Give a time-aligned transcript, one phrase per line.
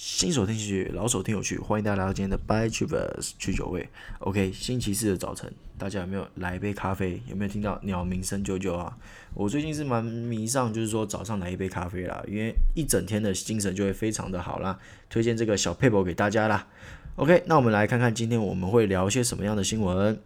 [0.00, 3.88] 新手听喜剧，老手听有趣，欢迎大家来到今天的 By Travers 去酒味。
[4.20, 7.20] OK，星期四的早晨，大家有没有来一杯咖啡？
[7.26, 8.96] 有没有听到鸟鸣声啾啾啊？
[9.34, 14.78] 我最近是蛮迷上，就是说早上来一杯咖啡啦，因为一整天的精神就会非常的好啦。
[15.10, 16.68] 推荐这个小撇步给大家啦。
[17.16, 20.16] OK，那我们来看看今天我们会聊一些什么样的新闻。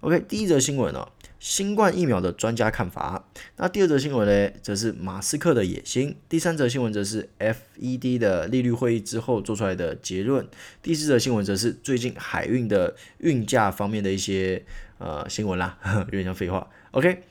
[0.00, 1.08] OK，第一则新闻哦。
[1.40, 3.26] 新冠疫苗的专家看法。
[3.56, 6.14] 那第二则新闻呢，则是马斯克的野心。
[6.28, 10.46] 第三则新闻则是 FED 的利率会议之后做出来的结论。
[10.82, 14.62] 第四则新闻则是最近海运的运价方面的一些
[14.98, 16.68] 呃新闻啦， 有点像废话。
[16.90, 17.22] OK，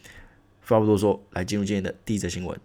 [0.66, 2.60] 话不多说，来进入今天的第一则新闻。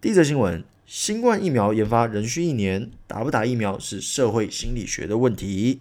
[0.00, 5.80] 第一则新闻：新冠疫苗研发仍需一年，打不打疫苗是社会心理学的问题。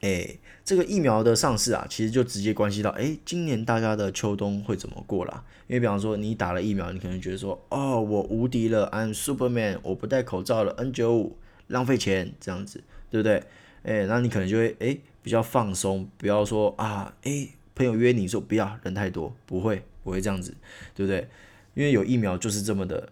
[0.00, 0.38] 哎。
[0.66, 5.44] 这个疫苗的上市啊，其实就直接关系到，哎，今年大家的秋冬会怎么过啦？
[5.68, 11.30] 因为比方说，你打了疫苗，你可能觉得说，哦，我无敌了，I'm Superman，我不戴口罩了，N95，
[11.68, 13.44] 浪费钱，这样子，对不对？
[13.84, 17.46] 哎，那你可能就会，哎，比较放松，不要说啊，哎，
[17.76, 20.52] 朋友约你说不要，人太多，不会，不会这样子，
[20.96, 21.28] 对不对？
[21.74, 23.08] 因为有疫苗就是这么的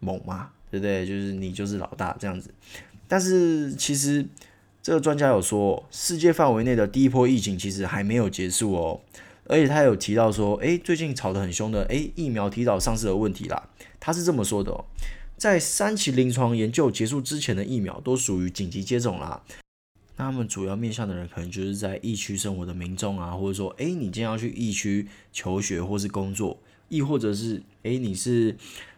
[0.00, 1.04] 猛嘛，对不对？
[1.04, 2.48] 就是你就是老大这样子，
[3.06, 4.26] 但是其实。
[4.84, 9.00] 这个专家有说，世界范围内的第一波疫情其实还没有结束哦，
[9.46, 13.70] 而且他有提到说，诶，最近吵得很凶的，诶，疫苗提早上市的问题啦。
[13.98, 14.84] 他是这么说的哦，
[15.38, 19.42] 在三期临床研究结束之前的疫苗都属于紧急接种啦。
[20.18, 28.54] 那他们主要面向的人可能就是在疫区生活的民众啊，或者说，诶，你今天要去疫区求学或是工作，亦或者是，诶，你是。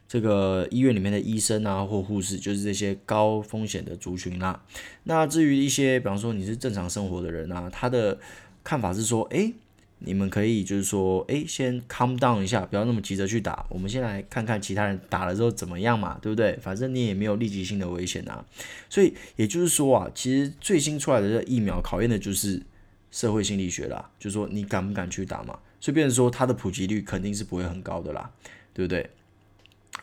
[0.08, 4.62] 这个医院里面的医生啊，或护士，就是这些高风险的族群啦。
[5.04, 8.18] 那至于一些，比方说你是正常生活的人啊，他的
[8.62, 9.52] 看法是说，哎，
[9.98, 13.66] 你们可以就是说，哎，先 calm down 一下，不要那么急着去打。
[13.68, 16.56] 我们先来看看其他人打了之后怎么样嘛，对不对？
[16.62, 18.44] 反正你也没有立即性的危险啊。
[18.88, 22.62] 所以也就是说啊，其实最新出来的这疫苗考验的就是
[23.10, 25.58] 社会心理学啦，就是说你敢不敢去打嘛。
[25.80, 28.30] 所以变成说它的普及率肯定是不会很高的啦，
[28.72, 29.08] 对不对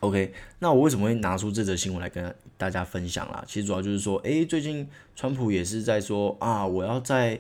[0.04, 3.42] ？OK，那我为什么会拿出这则新闻来跟大家分享啦？
[3.48, 7.40] 其实主要就是说，诶，最近川普也是在说啊，我要在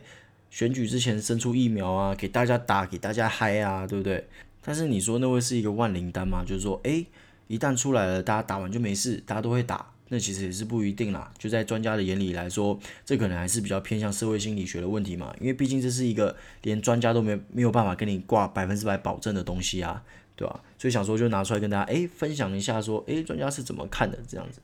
[0.50, 4.25] 选举之前生出疫苗啊，给大家打，给大家嗨啊，对不对？
[4.63, 6.41] 但是你说那会是一个万灵丹吗？
[6.47, 7.06] 就是说，诶，
[7.47, 11.29] 一旦出来了，大家打完就没事，大家都会打，那其实也是不一定啦。
[11.38, 20.02] 就在专家的眼里来说，这可能还是比较偏向社会心理学的问题嘛，因为毕竟这是一个连专家都没没有办法跟你挂百分之百保证的东西啊。
[20.36, 20.60] 对吧？
[20.78, 24.60] 所以想说就拿出来跟大家诶分享一下，说诶专家是怎么看的这样子。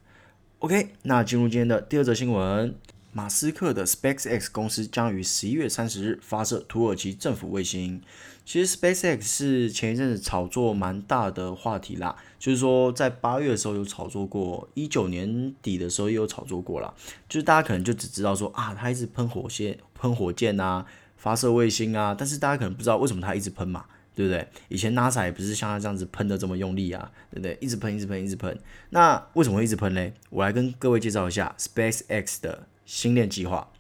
[0.60, 2.76] OK，那进入今天的第二则新闻，
[3.14, 8.02] 马斯克的 SpaceX 公司将于十一月三十日发射土耳其政府卫星。
[8.46, 16.92] 其实 SpaceX 是前一阵子炒作蛮大的话题啦，就是说在八月的时候有炒作过，一九年底的时候也有炒作过啦。
[17.30, 20.84] 就是大家可能就只知道说啊，他一直喷火箭、喷火箭啊，
[21.16, 23.86] 发射卫星啊，但是大家可能不知道为什么他一直喷嘛。
[24.20, 24.46] 对不对？
[24.68, 27.58] 以前 NASA 也不是像他这样子喷的这么用力啊，对不对？
[27.62, 28.60] 一直喷，一直喷，一直喷。
[28.90, 30.12] 那为什么会一直喷呢？
[30.30, 33.72] 我来跟各位介绍一下 SpaceX 的星链计划。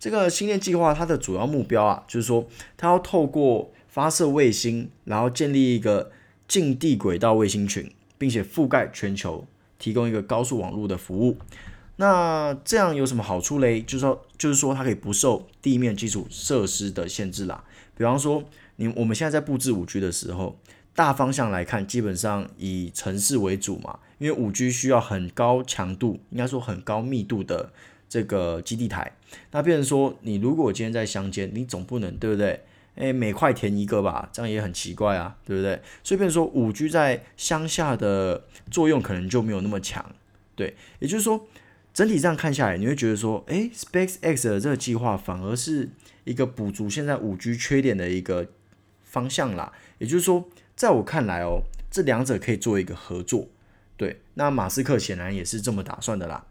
[0.00, 6.10] 这个星链计划它的主要目标啊，就是说它要透过发射卫星，然后建立一个
[6.48, 9.46] 近地轨道卫星群，并且覆盖全球，
[9.78, 11.38] 提供一个高速网络的服务。
[11.98, 13.80] 那这样有什么好处嘞？
[13.80, 17.62] 就是说，就是说它可以不受地面基础设施的限制啦。
[17.96, 18.42] 比方说。
[18.76, 20.58] 你我们现在在布置五 G 的时候，
[20.94, 27.72] 大方向来看，基本上以城市为主嘛，因为五 G 需要很高强度，应该说很高密度的
[28.08, 29.12] 这个基地台。
[29.50, 32.60] 那变成说，你如果今天在乡间，你总不能对不对？
[32.96, 35.80] 诶，每块填一个吧，这样也很奇怪啊，对不对？
[36.02, 40.14] 所以变成说，五 G 在乡下的作用可能就没有那么强。
[40.54, 41.46] 对，也就是说，
[41.92, 45.90] 整体这样看下来，你会觉得说，诶，SpaceX 的这个计划反而是
[46.24, 48.46] 一个补足现在五 G 缺点的一个。
[49.16, 50.44] 方向啦，也就是说，
[50.74, 53.46] 在我看来哦，这两者可以做一个合作。
[53.96, 56.44] 对，那马斯克显然也是这么打算的啦。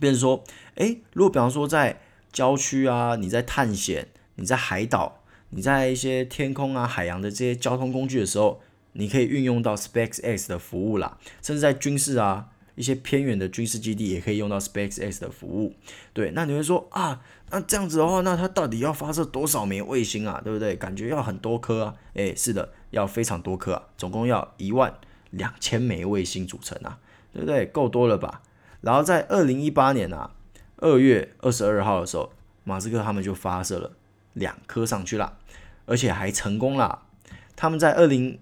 [0.00, 0.42] 便是说，
[0.76, 2.00] 诶，如果比方说在
[2.32, 5.20] 郊区啊，你在探险，你在海岛，
[5.50, 8.62] 你在一些天空啊、海洋的这些交通工具的时候，
[8.92, 12.48] 你可以运用到 SpaceX 的服务啦，甚至在军事啊。
[12.76, 15.74] 一些偏远的军事基地也可以用到 SpaceX 的服务，
[16.12, 20.40] 对，那你会说啊，那这样子的话，那它到底要发射多少枚卫星啊？
[20.44, 20.76] 对不对？
[20.76, 24.94] 感觉要很多颗啊，诶，是的，要非常多颗啊，总共要一万
[25.30, 26.98] 两千枚卫星组成啊，
[27.32, 27.64] 对不对？
[27.64, 28.42] 够多了吧？
[28.82, 30.32] 然后在二零一八年啊，
[30.76, 32.30] 二月二十二号的时候，
[32.64, 33.92] 马斯克他们就发射了
[34.34, 35.38] 两颗上去了，
[35.86, 37.04] 而且还成功了。
[37.56, 38.38] 他们在二零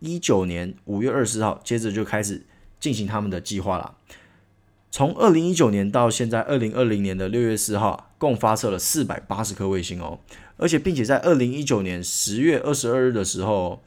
[0.00, 2.44] 一九年五月二十号，接着就开始。
[2.80, 3.96] 进行他们的计划了。
[4.90, 10.18] 从二零一九年到现在二零二零年的六月四号，共发射了四百八十颗卫星哦，
[10.56, 13.82] 而且并且在二零一九年十月二十二日的时候，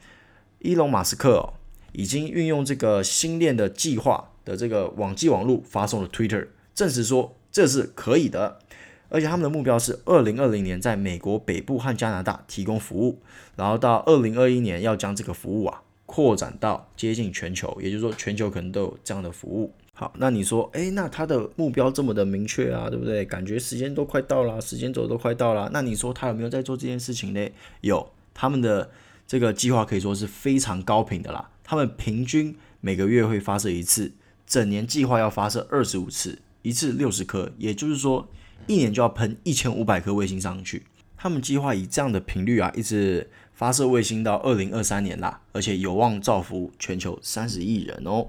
[0.60, 1.54] 伊隆马斯克哦
[1.92, 8.60] 已经运用这个星链的计划的这个网际网路发送了 Twitter，证实说这是可以的，
[9.08, 13.20] 而且他们的目标是二零二零年在美国北部和加拿大提供服务，
[13.56, 19.72] 然后到二零二一年要将这个服务啊扩展到接近全球，也就是说全球可能都有这样的服务。
[19.94, 23.24] 好，那你说，哎，那他的目标这么的明确啊，对不对？
[23.24, 25.70] 感觉时间都快到了，时间轴都快到了。
[25.72, 27.48] 那你说他有没有在做这件事情呢？
[27.80, 28.90] 有，他们的
[29.26, 31.48] 这个计划可以说是非常高频的啦。
[31.64, 34.12] 他们平均每个月会发射一次，
[34.46, 38.28] 整年计划要发射二十五次，一次六十颗，也就是说
[38.66, 40.82] 一年就要喷一千五百颗卫星上去。
[41.16, 48.26] 他们计划以这样的频率啊，一直发射卫星到二零二三年啦，而且有望造福全球三十亿人哦。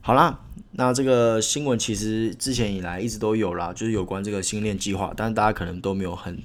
[0.00, 0.40] 好啦。
[0.74, 6.42] 那这个新闻其实之前以来一直都有啦，就是有关这个星链计划，但是大家可能都没有很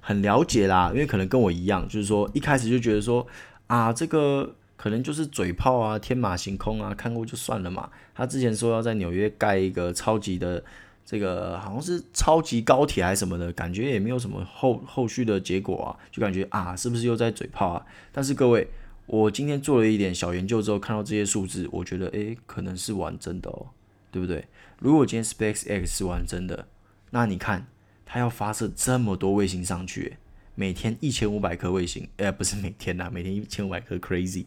[0.00, 3.24] 很了解啦，因为可能跟我一样，就是说一开始就觉得说
[3.68, 7.88] 啊，这个可能就是嘴炮啊，天马行空啊，看过就算了嘛。
[8.12, 10.60] 他之前说要在纽约盖一个超级的
[11.04, 17.86] 这个好像是超级高铁还是什么的，感觉也没有什么后后续的结果啊，就感觉啊，是不是又在嘴炮啊？
[18.12, 18.68] 但是各位。
[19.06, 23.66] 我今天做了一点小研究之后，看到这些数字，我觉得诶，可能是玩真的哦，
[24.10, 24.42] 对不对？
[24.78, 26.66] 如果今天 SpaceX 是玩真的，
[27.10, 27.66] 那你看
[28.06, 30.16] 它要发射这么多卫星上去，
[30.54, 34.46] 每天一千五百颗卫星，诶，不是每天呐，每天一千五百颗 crazy，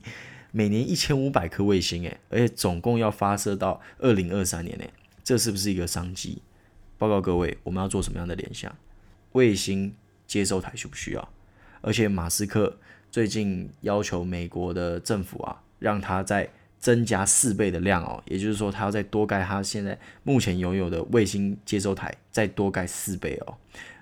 [0.51, 4.89] 每年一千五百颗卫星，诶，而且总共要发射到二零二三年，诶，
[5.23, 6.41] 这是不是一个商机？
[6.97, 8.75] 报告各位，我们要做什么样的联想？
[9.33, 9.93] 卫星
[10.25, 11.29] 接收台需不需要？
[11.81, 12.77] 而且马斯克。
[13.09, 16.47] 最近要求美国的政府啊，让他再
[16.77, 23.57] 增加四倍的量哦，也就是说，他要再多盖他现在目前拥有的卫星接收台，再多盖四倍哦。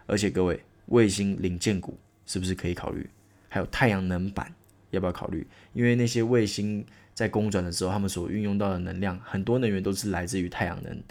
[0.08, 3.08] 而且各位，卫星零件股是不是可以考虑？
[3.48, 4.52] 还有太阳能板
[4.90, 5.46] 要不要考虑？
[5.74, 6.84] 因为那些卫星
[7.14, 11.02] 在公转的时候，他们所运用到的能量，很多能源都是来自于太阳能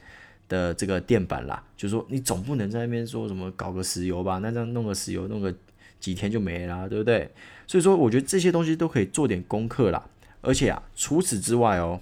[0.49, 1.62] 的这个电板啦。
[1.76, 4.38] 就说，你总不能在那边说什么搞个石油吧？
[4.38, 5.55] 那这样弄个石油，弄个
[6.00, 7.31] 几天就没啦，对不对？
[7.67, 10.08] 所以说，我觉得这些东西都可以做点功课啦。
[10.41, 12.00] 而且啊，除此之外哦，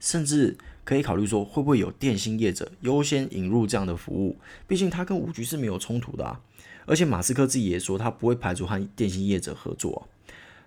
[0.00, 4.36] 甚至可以考虑说，会不会有电信业者优先引入这样的服务？
[4.66, 6.40] 毕竟它跟五 G 是没有冲突的啊。
[6.86, 10.08] 而且马斯克自己也说，他不会排除和电信业者合作，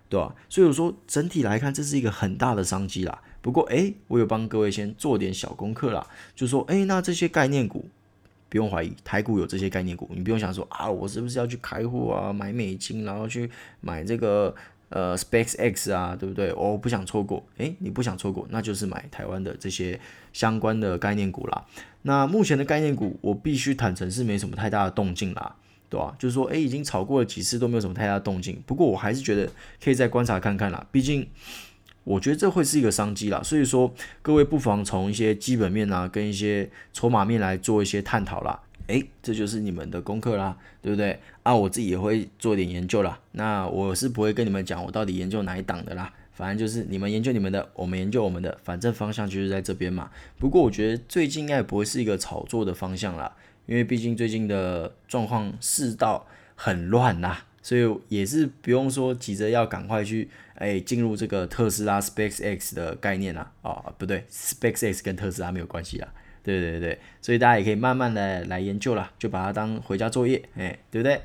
[0.08, 0.32] 对吧？
[0.48, 3.20] 所以我说，整体来看，这是一个很大的商机啦。
[3.42, 7.84] 不过，诶，我有帮各位先做点小功课啦，就说，诶，那这些概念股。
[8.48, 13.50] 不用怀疑，台股有这些概念股，你不用想说啊，我是不是要去开户啊，买美金，然后去
[13.80, 14.54] 买这个
[14.90, 16.52] 呃 SpaceX 啊，对不对？
[16.52, 19.98] 我不想错过，诶，你不想错过，那就是买台湾的这些
[20.34, 21.64] 相关的概念股啦。
[22.02, 25.56] 那目前的概念股，我必须坦诚是没什么太大的动静啦，
[25.88, 26.14] 对吧？
[26.18, 29.50] 就是说，诶，已经炒过了几次都没有什么太大的动静，不过我还是觉得
[29.82, 31.26] 可以再观察看看啦，毕竟。
[32.04, 38.60] 我觉得这会是一个商机啦，所以说各位不妨从一些基本面啊，跟一些筹码面来做一些探讨啦。
[38.88, 41.18] 诶，这就是你们的功课啦，对不对？
[41.44, 43.18] 啊，我自己也会做点研究啦。
[43.30, 50.10] 那我是不会跟你们讲我到底研究哪一档的啦，反正就是你们研究你们的，我们研究我们的，反正方向就是在这边嘛。
[50.38, 53.32] 不过我觉得最近应该也不会是一个炒作的方向啦，
[53.66, 57.44] 因为毕竟最近的状况世道很乱啦。
[57.64, 66.08] 所以也是不用说急着要赶快去哎进入这个特斯拉 SpaceX 的概念啦，哦不对，SpaceX 跟特斯拉没有关系啦，
[66.42, 71.20] 对对对，所以大家也可以慢慢的来研究啦，就把它当回家作业，哎对不对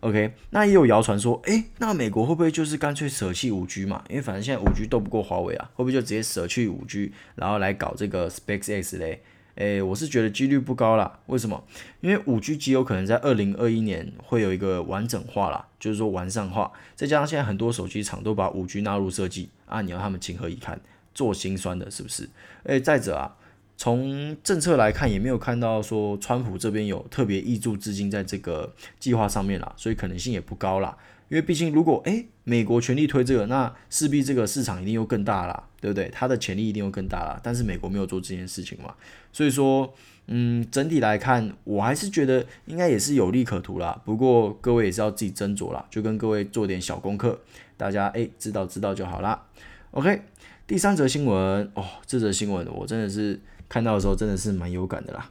[0.00, 4.04] ？OK，那也有谣传说，哎那美国会不会就是干脆舍弃 5G 嘛？
[4.08, 9.22] 因为反正现在 5G 斗不过华为啊，会不会就直接舍去 5G，然后来搞这个 SpaceX 嘞？
[9.56, 11.20] 诶，我是觉得几率不高啦。
[11.26, 11.62] 为什么？
[12.00, 16.72] 因为五 G 极有可能在二零二一年会有一个完整化啦，就是说完善化。
[16.96, 20.80] 再加上现在很多手机厂都把五 G 纳入设计啊，你要他们情何以堪？
[21.14, 22.28] 做心酸的，是不是？
[22.64, 23.36] 诶，再者啊，
[23.76, 30.96] 从政策来看，也没有看到说川普这边有特别挹注资金在这个计划上面啦，所以可能性也不高啦。
[31.28, 36.08] 因为毕竟，如果诶美国全力推这个，那势必这个市场一定又更大啦，对不对？
[36.12, 37.40] 它的潜力一定又更大啦。
[37.42, 38.94] 但是美国没有做这件事情嘛，
[39.32, 39.92] 所以说，
[40.26, 44.00] 嗯，整体来看，我还是觉得应该也是有利可图啦。
[44.04, 47.40] 不过各位也是要自己斟酌啦，就跟各位做点小功课，
[47.76, 49.46] 大家诶知道知道就好啦。
[49.92, 50.22] OK，
[50.66, 55.30] 第三则新闻哦，这则新闻我真的是看到的时候真的是蛮有感的啦。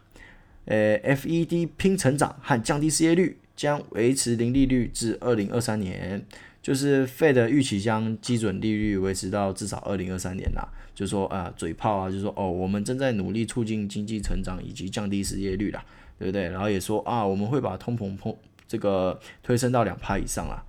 [0.65, 3.38] 诶，FED 拼成长和降低失业率。
[3.55, 6.25] 将维持零利率至二零二三年。
[6.62, 10.65] 就是 Fed 预期将基准利率维持到至少二零二三年啦。
[10.95, 15.83] 就说啊，嘴炮啊，就说哦，我们正在努力促进经济成长以及降低失业率啦，
[16.17, 16.43] 对不对？
[16.43, 18.33] 然后也说啊，我们会把通膨膨
[18.65, 20.63] 这个推升到两趴以上啦。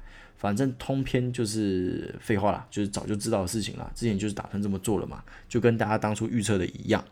[0.45, 3.91] 反正通篇就是废话啦，就是早就知道的事情啦。
[3.95, 7.03] 之前就是打算这么做了嘛，就跟大家当初预测的一样。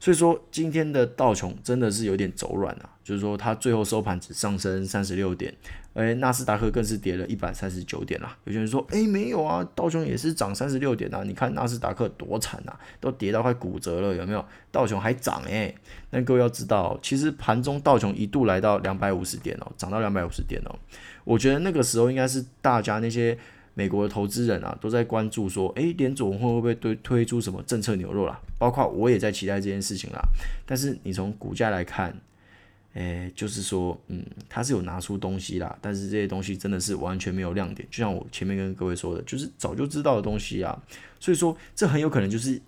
[0.00, 5.54] 所以说今天的道琼真的是有点走软了，就是说它最后收盘只上升三十六点，
[6.00, 8.34] 哎，纳斯达克更是跌了一百三十九点啦。
[8.44, 14.42] 有些人说，诶，没有啊，道琼也是涨三十六点啊，你看纳斯达克多惨啊，都跌到快骨折了，有没有？
[14.72, 15.74] 道琼还涨诶。
[16.08, 20.74] 那各位要知道，其实盘中道琼一度来到两百五十点哦，涨到两百五十点哦。
[21.24, 23.36] 我觉得那个时候应该是大家那些
[23.74, 28.40] 美国的投资人啊，都在关注说，诶，联总会会不会推推出什么政策牛肉啦？
[28.58, 30.20] 包括我也在期待这件事情啦。
[30.64, 32.16] 但是你从股价来看，
[32.94, 37.86] 诶，就是说，嗯，他是有拿出东西啦，但是这些东西真的是完全没有亮点。
[37.90, 40.76] 就像我前面跟各位说的，就是早就知道的东西啊。
[41.18, 42.60] 所以说，这很有可能就是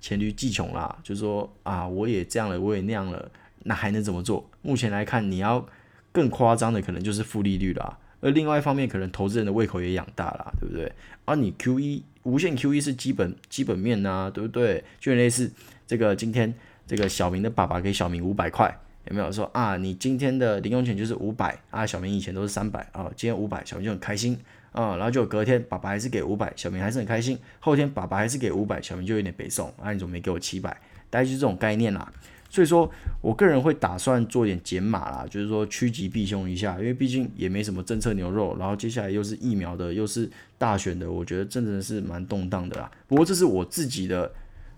[0.00, 0.98] 黔驴技穷啦。
[1.02, 3.30] 就是说啊，我也这样了，我也那样了，
[3.64, 4.48] 那还能怎么做？
[4.62, 5.66] 目前来看，你要。
[6.12, 10.92] 更夸张的可能就是负利率啦，而另外一方面，可能投资人的胃口也养大了，对不对？
[11.24, 14.84] 而、你 QE 无限 QE 是基本基本面呐、对不对？
[15.00, 15.50] 就类似
[15.88, 16.54] 这个今天
[16.86, 19.76] 这个小明的爸爸给小明五百块，有没有说啊？
[19.76, 21.86] 你今天的零用钱就是五百啊？
[21.86, 24.38] 小明以前都是三百啊，今天五百，小明就很开心
[24.72, 24.96] 啊。
[24.96, 27.38] 然后就隔天爸爸还是给五百，小明还是很开心。
[27.60, 30.70] 后天爸爸还是给五百，小明就有点北宋啊，你怎么没给我七百？
[31.10, 32.12] 大概就这种概念啦。
[32.48, 32.88] 所以说
[33.20, 42.88] 我个人会打算做点减码啦，就是说趋吉避凶一下，因为毕竟也没什么政策牛肉，然后接下来又是疫苗的，又是大选的，我觉得真的是蛮动荡的啦。
[43.08, 44.32] 不过这是我自己的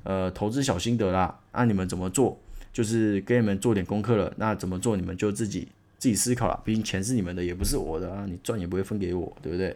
[0.04, 2.40] 呃投资小心得啦，那、啊、你们怎么做？
[2.76, 5.66] 就是给你们做点功课了，那怎么做你们就自己
[5.96, 6.60] 自己思考了。
[6.62, 9.74] 毕竟钱是你们的，也不是我的啊，你赚也不会分给我，对不对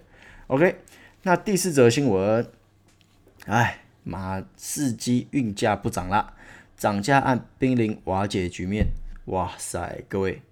[0.48, 0.76] ？OK，
[1.22, 2.46] 那第四则新闻，
[3.46, 6.34] 哎，马士基运价不涨啦。
[6.76, 8.86] 涨价案濒临瓦解局面，
[9.24, 10.04] 哇塞！
[10.06, 10.42] 各位，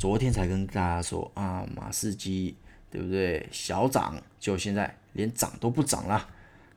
[0.00, 2.56] 昨天才跟大家说啊，马士基
[2.90, 3.46] 对不对？
[3.52, 6.26] 小涨，就现在连涨都不涨了。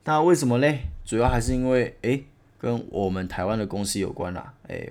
[0.03, 0.79] 那为什么嘞？
[1.05, 2.25] 主要还是因为诶，
[2.61, 4.53] 跟我们台湾的公司有关啦。
[4.67, 4.87] 诶，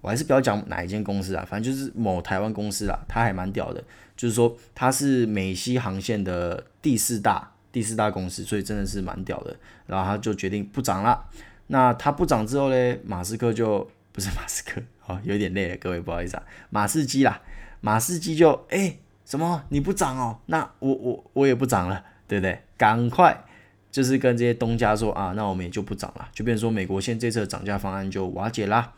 [0.00, 3.84] 我还是不要讲哪一间公司啊，反正就是某台湾公司啦，它还蛮屌的，
[4.16, 9.54] 就是说它是美西航线的第四大第四大公司，所以真的是蛮屌的。
[9.86, 11.28] 然后他就决定不涨了。
[11.66, 12.96] 那它不涨之后呢？
[13.04, 17.40] 马斯克就不是马斯克， 哦，有点累了，各位不好意思啊，马士基啦，
[17.80, 20.38] 马士基就哎、什么你不涨哦？
[20.46, 22.60] 那我我我也不涨了，对不对？
[22.76, 23.44] 赶快
[23.92, 28.94] 就是跟这些东家说啊，那我们也就不涨了，就变成说美国现在这次的涨价方案就瓦解啦。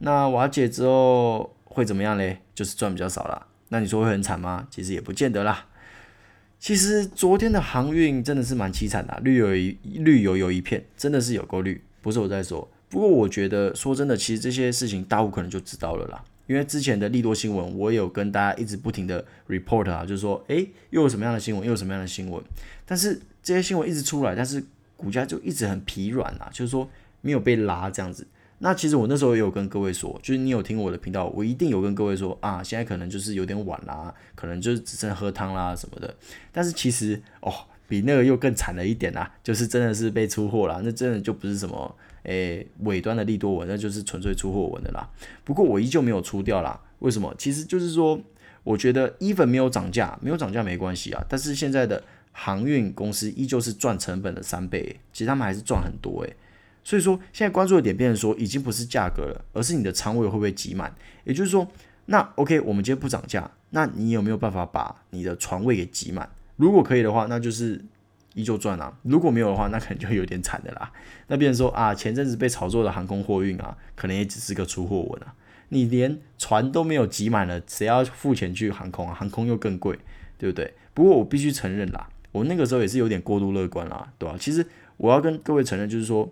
[0.00, 2.38] 那瓦解之后会怎么样嘞？
[2.54, 3.46] 就是赚比较少了。
[3.70, 4.68] 那你说会很惨吗？
[4.70, 5.66] 其实也不见得啦。
[6.60, 11.82] 其实昨天的航运真的是蛮凄惨的，绿油一绿油油一片，真的是有够绿。
[12.02, 16.22] 不是我在说，不过我觉得说真的，其实这些事情大户可能就知道了啦。
[16.48, 22.42] 因为之前的利多新闻，我有跟大家一直不停的 report 啊，就是说，诶，又有什么样的新闻，又有什么样的新闻。
[22.84, 24.64] 但是这些新闻一直出来，但是
[24.96, 26.88] 股价就一直很疲软啊，就是说
[27.20, 28.26] 没有被拉这样子。
[28.58, 36.12] 那其实我那时候也有跟各位说，就是你有听我的频道，我一定有跟各位说啊，现在可能就是有点晚啦，可能就是只剩喝汤啦什么的。
[36.50, 37.52] 但是其实哦。
[37.90, 45.08] 比那个又更惨了一点啦，就是真的是被出货了，那真的就不是什么诶尾端的利多文，那就是纯粹出货文的啦。
[45.44, 47.34] 不过我依旧没有出掉啦，为什么？
[47.38, 48.20] 其实就是说，
[48.64, 51.24] 我觉得 even 没有涨价，没有涨价没关系啊。
[51.28, 56.36] 但是现在的航运公司依旧是赚成本的三倍，其实他们还是赚很多诶。
[56.84, 60.94] 所以说现在关注的点变成说，已经不是价格了，而是你的仓位会不会挤满。
[61.24, 61.66] 也就是说，
[62.06, 66.28] 那 OK，我们今天不涨价，那你有没有办法把你的船位给挤满？
[66.56, 67.84] 如果可以的话，那就是
[68.34, 70.92] 依旧赚啊；如果没有的话，那可能就有点惨的啦。
[71.26, 75.34] 那变成说啊，前阵子被炒作的航空货运啊，可能也只是个出货文啊。
[75.70, 79.14] 你连船都没有挤满了，谁要付钱去航空啊？
[79.14, 79.98] 航空又更贵，
[80.38, 80.74] 对不对？
[80.94, 84.36] 不过我必须承认啦，我那个时候也是有点过度乐观啦，对吧？
[84.38, 84.64] 其实
[84.96, 86.30] 我要跟各位承认，就是说，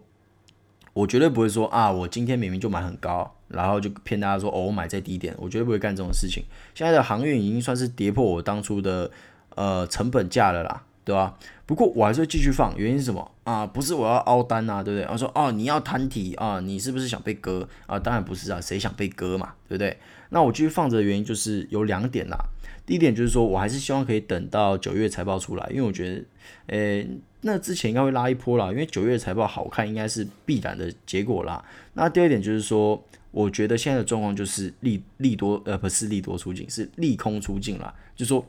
[0.92, 6.44] 我绝对不会说啊，我今天明明就买很高，然后就骗大家说哦，我买在低点，我绝对不会干这种事情。
[6.74, 9.10] 现在的航运已经算是跌破我当初的。
[9.56, 11.38] 呃，成本价了啦，对吧？
[11.66, 13.64] 不过我还是会继续放，原因是什么啊？
[13.64, 15.08] 不是我要凹单啊，对不对？
[15.08, 17.96] 我说哦，你要摊提啊，你是不是想被割啊？
[17.96, 19.96] 当然不是啊，谁想被割嘛，对不对？
[20.30, 22.36] 那我继续放着的原因就是有两点啦。
[22.84, 26.24] 第一点就是说我还是希望可以等到九月财报出来，因为我觉得，
[26.66, 27.08] 诶，
[27.42, 31.64] 那之前应该会拉一波啦，因为九月财报好看应该是必然的结果啦。
[31.94, 38.44] 那第二点就是说，我觉得现在的状况就是利利多，呃，不是利多出尽，是利空出尽啦，就是说。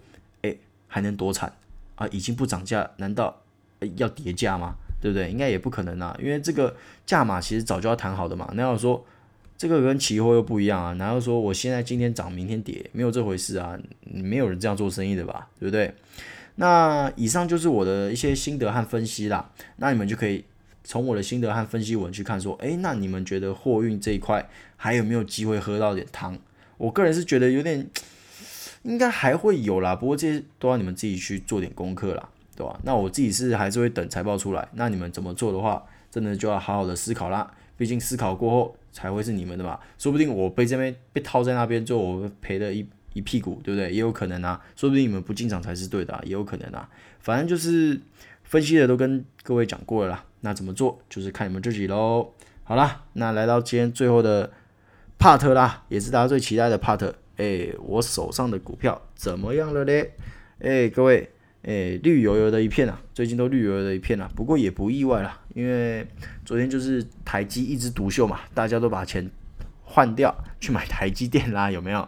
[0.89, 1.51] 还能多惨？
[1.97, 3.43] 啊已经不涨价，难道
[3.97, 4.75] 要跌价吗？
[4.99, 5.29] 对不对？
[5.29, 6.75] 应该也不可能啊，因为这个
[7.05, 8.49] 价码其实早就要谈好的嘛。
[8.55, 9.05] 那要说
[9.55, 13.77] 这个跟期货又不一样啊，难道说我现在今天涨，明天跌，没有这回事啊？
[14.01, 15.47] 没有人这样做生意的吧？
[15.59, 15.93] 对不对？
[16.55, 19.51] 那以上就是我的一些心得和分析啦。
[19.75, 20.43] 那你们就可以
[20.83, 26.35] 从我的心得和分析文去看，说，诶，那你们觉得货运这一块还有没有机会喝到点汤？
[26.77, 27.87] 我个人是觉得有点，
[28.87, 29.95] 应该还会有啦。
[29.95, 32.27] 不过这些都要你们自己去做点功课啦。
[32.55, 32.75] 对吧？
[32.81, 34.67] 那我自己是还是会等财报出来。
[34.73, 37.53] 那你们怎么做的话，真的就要好好的思考啦。
[37.77, 39.79] 毕竟思考过后才会是你们的嘛。
[39.99, 43.91] 说不定我被这边被套在那边，之后我赔了一一屁股，对不对？
[43.91, 44.59] 也有可能啊。
[44.75, 46.89] 说不定你们不进场才是对的啊，也有可能啊。
[47.19, 48.01] 反正就是
[48.43, 50.25] 分析的都跟各位讲过了啦。
[50.41, 52.27] 那怎么做，就是看你们自己喽。
[52.63, 54.51] 好啦，那来到今天最后的
[55.19, 57.13] part 啦，也是大家最期待的 part。
[57.37, 60.11] 哎，我手上的股票怎么样了嘞？
[60.59, 61.29] 哎，各位。
[61.63, 66.07] 诶，绿油油的一片啊，最近都绿油油的一片啊，不过也不意外啦，因为
[66.45, 69.29] 昨天就是台积一枝独秀嘛，大家都把钱
[69.83, 72.07] 换掉 去买台积电啦，有没有？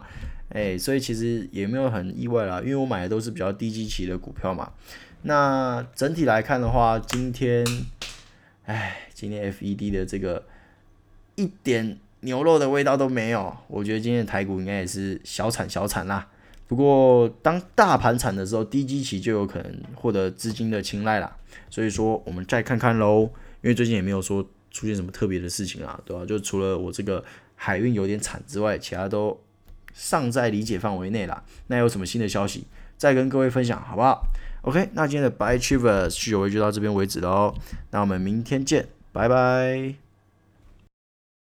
[0.50, 4.72] 诶，所以其实也没有很意外啦，因为我买的都是比较低基期的股票嘛。
[5.22, 7.66] 那整体来看的话，今天，
[8.64, 10.42] 哎，今天 FED 的这个
[11.34, 16.28] 一点牛肉的味道都没有，我觉得今天的台股应该也是小惨小惨啦。
[16.66, 21.36] 不过，当大盘惨的时候，低基期就有可能获得资金的青睐啦。
[21.68, 23.30] 所以说，我们再看看喽。
[23.62, 26.24] 因为最近也没有说出现什么特别的事情啦，对吧？
[26.24, 27.22] 就除了我这个
[27.56, 29.38] 海运有点惨之外，其他都
[29.92, 31.42] 尚在理解范围内啦。
[31.66, 34.22] 那有什么新的消息，再跟各位分享，好不好
[34.62, 37.52] ？OK，那今天的 Buy Achievers 聚友会就到这边为止喽。
[37.90, 40.09] 那我们明天见，拜拜。